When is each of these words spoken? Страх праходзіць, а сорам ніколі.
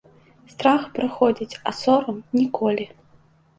Страх 0.53 0.81
праходзіць, 0.95 1.59
а 1.67 1.75
сорам 1.83 2.19
ніколі. 2.41 2.91